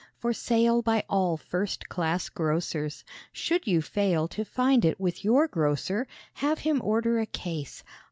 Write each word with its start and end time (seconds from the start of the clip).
For 0.17 0.33
sale 0.33 0.81
by 0.81 1.03
all 1.07 1.37
first 1.37 1.87
class 1.87 2.27
grocers. 2.29 3.03
Should 3.31 3.67
you 3.67 3.83
fail 3.83 4.27
to 4.29 4.43
find 4.43 4.83
it 4.83 4.99
with 4.99 5.23
your 5.23 5.47
grocer, 5.47 6.07
have 6.33 6.57
him 6.57 6.81
order 6.83 7.19
a 7.19 7.27
case. 7.27 7.83